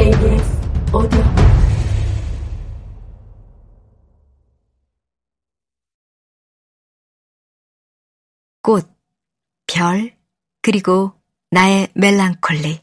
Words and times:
KBS 0.00 0.60
오디오 0.94 1.20
꽃, 8.62 8.88
별, 9.66 10.16
그리고 10.62 11.12
나의 11.50 11.88
멜랑콜리 11.92 12.80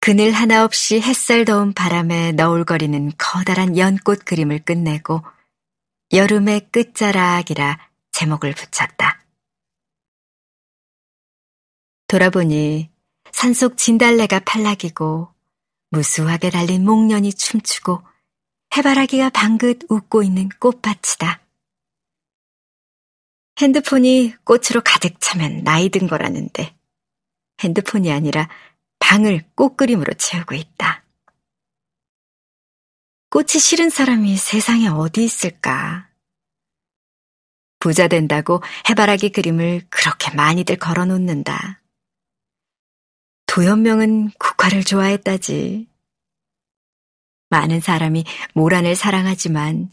그늘 0.00 0.32
하나 0.32 0.64
없이 0.64 0.98
햇살 0.98 1.44
더운 1.44 1.74
바람에 1.74 2.32
너울거리는 2.32 3.12
커다란 3.18 3.76
연꽃 3.76 4.24
그림을 4.24 4.60
끝내고 4.60 5.22
여름의 6.10 6.70
끝자락이라 6.70 7.90
제목을 8.12 8.54
붙였다. 8.54 9.09
돌아보니 12.10 12.90
산속 13.30 13.76
진달래가 13.76 14.40
팔락이고 14.40 15.32
무수하게 15.90 16.50
달린 16.50 16.84
목련이 16.84 17.32
춤추고 17.32 18.02
해바라기가 18.76 19.30
방긋 19.30 19.82
웃고 19.88 20.24
있는 20.24 20.48
꽃밭이다. 20.58 21.40
핸드폰이 23.60 24.34
꽃으로 24.42 24.80
가득 24.84 25.20
차면 25.20 25.62
나이 25.62 25.88
든 25.88 26.08
거라는데 26.08 26.74
핸드폰이 27.60 28.10
아니라 28.10 28.48
방을 28.98 29.44
꽃 29.54 29.76
그림으로 29.76 30.12
채우고 30.14 30.56
있다. 30.56 31.04
꽃이 33.30 33.50
싫은 33.60 33.88
사람이 33.88 34.36
세상에 34.36 34.88
어디 34.88 35.22
있을까? 35.22 36.08
부자 37.78 38.08
된다고 38.08 38.60
해바라기 38.88 39.30
그림을 39.30 39.86
그렇게 39.90 40.34
많이들 40.34 40.76
걸어 40.76 41.04
놓는다. 41.04 41.79
도연명은 43.50 44.30
국화를 44.38 44.84
좋아했다지. 44.84 45.88
많은 47.48 47.80
사람이 47.80 48.24
모란을 48.54 48.94
사랑하지만 48.94 49.90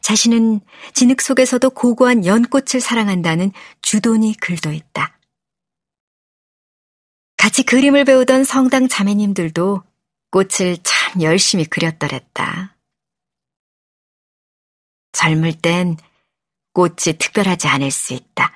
자신은 0.00 0.60
진흙 0.94 1.20
속에서도 1.20 1.70
고고한 1.70 2.24
연꽃을 2.24 2.80
사랑한다는 2.80 3.50
주돈이 3.82 4.36
글도 4.36 4.70
있다. 4.70 5.18
같이 7.36 7.64
그림을 7.64 8.04
배우던 8.04 8.44
성당 8.44 8.86
자매님들도 8.86 9.82
꽃을 10.30 10.76
참 10.84 11.20
열심히 11.20 11.64
그렸더랬다. 11.64 12.76
젊을 15.10 15.54
땐 15.60 15.96
꽃이 16.74 17.18
특별하지 17.18 17.66
않을 17.66 17.90
수 17.90 18.14
있다. 18.14 18.52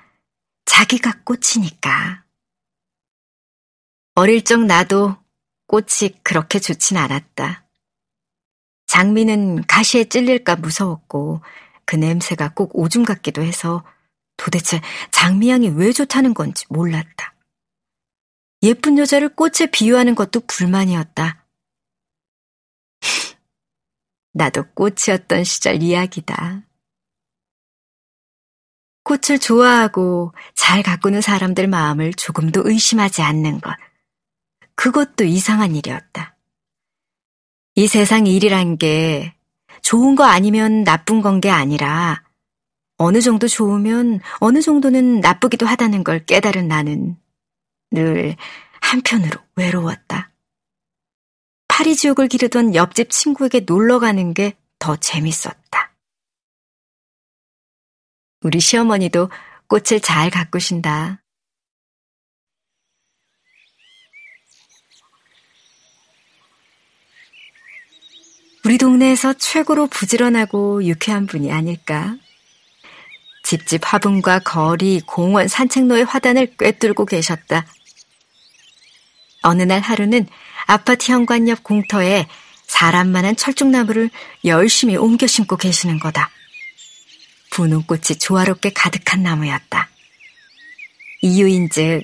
자기가 0.65 1.23
꽃이니까. 1.25 2.24
어릴 4.17 4.45
적 4.45 4.65
나도 4.65 5.17
꽃이 5.67 6.21
그렇게 6.23 6.61
좋진 6.61 6.97
않았다. 6.97 7.67
장미는 8.87 9.67
가시에 9.67 10.05
찔릴까 10.05 10.57
무서웠고 10.57 11.43
그 11.85 11.97
냄새가 11.97 12.55
꼭 12.55 12.79
오줌 12.79 13.05
같기도 13.05 13.43
해서 13.43 13.85
도대체 14.37 14.81
장미향이 15.11 15.71
왜 15.71 15.93
좋다는 15.93 16.33
건지 16.33 16.65
몰랐다. 16.69 17.35
예쁜 18.63 18.99
여자를 18.99 19.31
꽃에 19.31 19.67
비유하는 19.73 20.15
것도 20.15 20.43
불만이었다. 20.47 21.45
나도 24.33 24.65
꽃이었던 24.75 25.43
시절 25.43 25.83
이야기다. 25.83 26.63
꽃을 29.03 29.41
좋아하고 29.41 30.33
잘 30.55 30.85
가꾸는 30.85 31.21
사람들 31.21 31.67
마음을 31.67 32.15
조금도 32.15 32.63
의심하지 32.65 33.21
않는 33.21 33.61
것. 33.61 33.75
그것도 34.85 35.25
이상한 35.25 35.75
일이었다. 35.75 36.37
이 37.75 37.87
세상 37.87 38.27
일이란 38.27 38.77
게 38.77 39.35
좋은 39.81 40.15
거 40.15 40.25
아니면 40.25 40.85
나쁜 40.85 41.23
건 41.23 41.41
게 41.41 41.49
아니라 41.49 42.23
어느 42.99 43.23
정도 43.23 43.49
좋으면 43.49 44.21
어느 44.41 44.61
정도는 44.61 45.21
나쁘기도 45.21 45.65
하다는 45.65 46.05
걸 46.05 46.27
깨달은 46.27 46.69
나는 46.69 47.17
늘 47.93 48.37
한편으로 48.83 49.41
외로웠다. 49.57 50.33
파리 51.67 51.97
지옥을 51.97 52.29
기르던 52.29 52.75
옆집 52.75 53.09
친구에게 53.09 53.61
놀러 53.61 53.99
가는 53.99 54.35
게 54.35 54.53
더 54.79 54.97
재밌었다. 54.97 55.95
우리 58.43 58.61
시어머니도 58.61 59.31
꽃을 59.67 60.01
잘 60.03 60.29
가꾸신다. 60.29 61.24
우리 68.75 68.79
동네에서 68.79 69.35
최고로 69.35 69.87
부지런하고 69.87 70.83
유쾌한 70.85 71.27
분이 71.27 71.53
아닐까? 71.53 72.17
집집 73.45 73.83
화분과 73.85 74.41
거리, 74.41 75.01
공원, 75.07 75.47
산책로의 75.47 76.05
화단을 76.05 76.57
꿰뚫고 76.57 77.07
계셨다. 77.07 77.67
어느 79.43 79.63
날 79.63 79.81
하루는 79.81 80.27
아파트 80.67 81.13
현관 81.13 81.47
옆 81.49 81.63
공터에 81.63 82.27
사람만한 82.67 83.37
철쭉나무를 83.37 84.11
열심히 84.45 84.97
옮겨 84.97 85.29
심고 85.29 85.57
계시는 85.57 86.01
거다. 86.01 86.31
분홍꽃이 87.51 88.19
조화롭게 88.19 88.71
가득한 88.71 89.23
나무였다. 89.23 89.89
이유인즉 91.23 92.03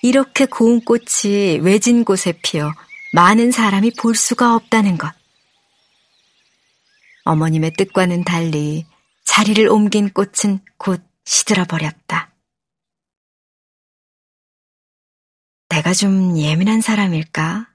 이렇게 0.00 0.46
고운 0.46 0.80
꽃이 0.80 1.58
외진 1.60 2.06
곳에 2.06 2.32
피어 2.42 2.72
많은 3.12 3.50
사람이 3.50 3.92
볼 3.98 4.14
수가 4.14 4.54
없다는 4.54 4.96
것. 4.96 5.12
어머님의 7.24 7.72
뜻과는 7.72 8.24
달리 8.24 8.86
자리를 9.24 9.66
옮긴 9.68 10.10
꽃은 10.10 10.60
곧 10.76 11.02
시들어 11.24 11.64
버렸다. 11.64 12.32
내가 15.68 15.92
좀 15.92 16.36
예민한 16.36 16.80
사람일까? 16.80 17.68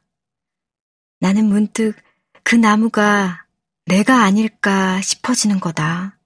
나는 1.20 1.46
문득 1.46 1.96
그 2.44 2.56
나무가 2.56 3.46
내가 3.86 4.24
아닐까 4.24 5.02
싶어지는 5.02 5.60
거다. 5.60 6.18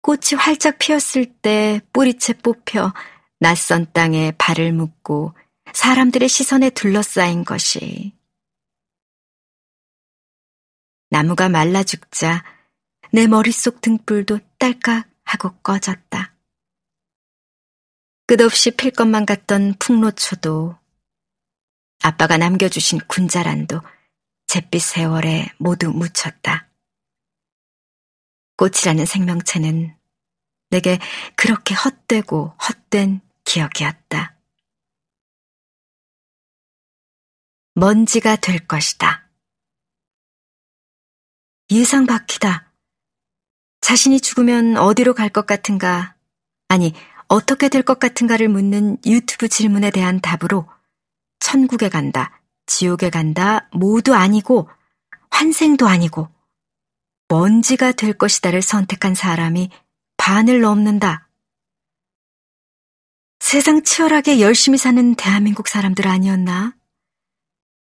꽃이 0.00 0.38
활짝 0.38 0.78
피었을 0.78 1.26
때 1.40 1.80
뿌리채 1.92 2.32
뽑혀 2.34 2.92
낯선 3.38 3.86
땅에 3.92 4.32
발을 4.38 4.72
묶고 4.72 5.34
사람들의 5.72 6.28
시선에 6.28 6.70
둘러싸인 6.70 7.44
것이 7.44 8.15
나무가 11.16 11.48
말라 11.48 11.82
죽자 11.82 12.44
내 13.10 13.26
머릿속 13.26 13.80
등불도 13.80 14.38
딸깍 14.58 15.08
하고 15.24 15.56
꺼졌다. 15.62 16.34
끝없이 18.26 18.70
필 18.72 18.90
것만 18.90 19.24
같던 19.24 19.76
풍로초도 19.78 20.78
아빠가 22.02 22.36
남겨주신 22.36 23.00
군자란도 23.08 23.80
잿빛 24.46 24.82
세월에 24.82 25.48
모두 25.56 25.90
묻혔다. 25.90 26.68
꽃이라는 28.56 29.06
생명체는 29.06 29.96
내게 30.68 30.98
그렇게 31.34 31.74
헛되고 31.74 32.58
헛된 32.68 33.22
기억이었다. 33.44 34.36
먼지가 37.72 38.36
될 38.36 38.66
것이다. 38.66 39.25
예상 41.76 42.06
바퀴다. 42.06 42.72
자신이 43.82 44.20
죽으면 44.20 44.78
어디로 44.78 45.12
갈 45.12 45.28
것 45.28 45.46
같은가? 45.46 46.14
아니, 46.68 46.94
어떻게 47.28 47.68
될 47.68 47.82
것 47.82 47.98
같은가를 47.98 48.48
묻는 48.48 48.96
유튜브 49.04 49.46
질문에 49.48 49.90
대한 49.90 50.20
답으로 50.22 50.66
천국에 51.38 51.90
간다, 51.90 52.40
지옥에 52.64 53.10
간다, 53.10 53.68
모두 53.72 54.14
아니고 54.14 54.70
환생도 55.30 55.86
아니고 55.86 56.30
먼지가 57.28 57.92
될 57.92 58.14
것이다를 58.14 58.62
선택한 58.62 59.14
사람이 59.14 59.68
반을 60.16 60.62
넘는다. 60.62 61.28
세상 63.38 63.82
치열하게 63.82 64.40
열심히 64.40 64.78
사는 64.78 65.14
대한민국 65.14 65.68
사람들 65.68 66.08
아니었나? 66.08 66.74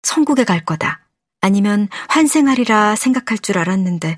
천국에 0.01 0.43
갈 0.43 0.65
거다. 0.65 1.04
아니면 1.45 1.89
환생하리라 2.09 2.95
생각할 2.95 3.37
줄 3.37 3.59
알았는데 3.59 4.17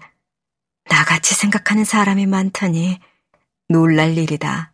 나같이 0.86 1.36
생각하는 1.36 1.84
사람이 1.84 2.26
많다니 2.26 3.00
놀랄 3.68 4.18
일이다. 4.18 4.72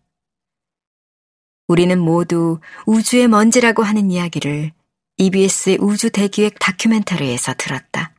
우리는 1.67 1.97
모두 1.97 2.59
우주의 2.85 3.27
먼지라고 3.27 3.81
하는 3.81 4.11
이야기를 4.11 4.71
EBS의 5.17 5.79
우주 5.81 6.11
대기획 6.11 6.59
다큐멘터리에서 6.59 7.55
들었다. 7.55 8.13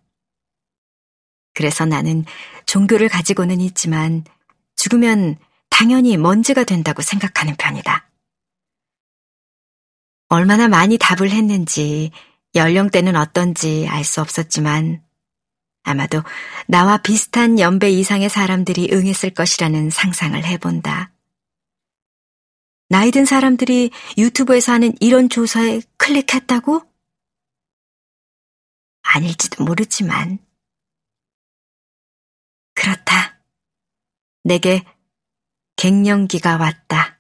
그래서 1.55 1.85
나는 1.85 2.25
종교를 2.67 3.09
가지고는 3.09 3.61
있지만 3.61 4.25
죽으면 4.75 5.37
당연히 5.71 6.17
먼지가 6.17 6.65
된다고 6.65 7.03
생각하는 7.03 7.55
편이다. 7.55 8.11
얼마나 10.29 10.67
많이 10.67 10.99
답을 10.99 11.31
했는지 11.31 12.11
연령대는 12.55 13.17
어떤지 13.17 13.87
알 13.89 14.05
수 14.05 14.21
없었지만 14.21 15.03
아마도 15.83 16.23
나와 16.67 16.99
비슷한 16.99 17.59
연배 17.59 17.91
이상의 17.91 18.29
사람들이 18.29 18.89
응했을 18.93 19.31
것이라는 19.31 19.91
상상을 19.91 20.43
해본다. 20.45 21.13
나이 22.89 23.11
든 23.11 23.25
사람들이 23.25 23.91
유튜브에서 24.17 24.73
하는 24.73 24.95
이런 25.01 25.29
조사에 25.29 25.81
클릭했다고? 25.99 26.83
아닐지도 29.03 29.65
모르지만. 29.65 30.39
그렇다. 32.75 33.41
내게 34.43 34.85
갱년기가 35.77 36.57
왔다. 36.57 37.14